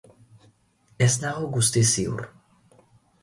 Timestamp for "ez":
1.07-1.11